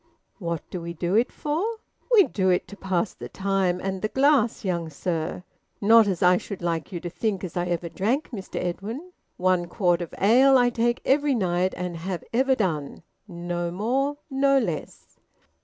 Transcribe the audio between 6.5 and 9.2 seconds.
like you to think as I ever drank, Mr Edwin.